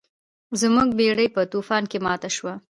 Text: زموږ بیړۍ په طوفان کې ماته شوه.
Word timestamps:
زموږ 0.61 0.89
بیړۍ 0.97 1.27
په 1.35 1.41
طوفان 1.51 1.83
کې 1.91 1.97
ماته 2.05 2.29
شوه. 2.35 2.53